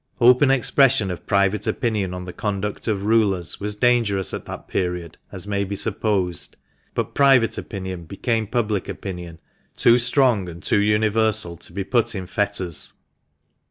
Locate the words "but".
6.95-7.13